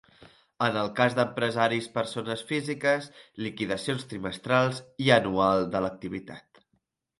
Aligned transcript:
En 0.67 0.77
el 0.83 0.87
cas 0.99 1.17
d'empresaris 1.19 1.89
persones 1.97 2.41
físiques, 2.53 3.11
liquidacions 3.49 4.09
trimestrals 4.15 4.83
i 5.07 5.15
anual 5.21 5.71
de 5.77 5.87
l'activitat. 5.87 6.67